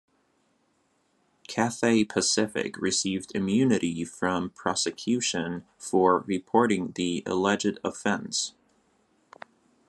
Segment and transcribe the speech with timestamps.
[1.47, 8.55] Cathay Pacific received immunity from prosecution for reporting the alleged offence.